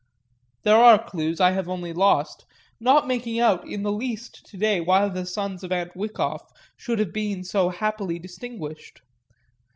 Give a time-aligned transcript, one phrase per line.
[0.63, 2.43] There are clues I have only lost,
[2.79, 6.41] not making out in the least to day why the sons of Aunt Wyckoff
[6.75, 9.03] should have been so happily distinguished.